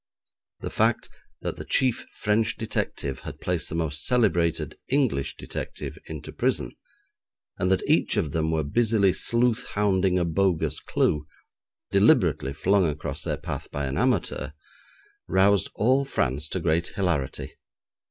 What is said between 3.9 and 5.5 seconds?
celebrated English